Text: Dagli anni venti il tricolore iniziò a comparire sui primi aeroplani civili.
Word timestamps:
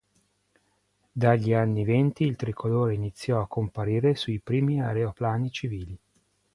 Dagli 1.11 1.53
anni 1.53 1.83
venti 1.85 2.23
il 2.23 2.35
tricolore 2.35 2.95
iniziò 2.95 3.39
a 3.39 3.45
comparire 3.45 4.15
sui 4.15 4.39
primi 4.39 4.81
aeroplani 4.81 5.51
civili. 5.51 5.95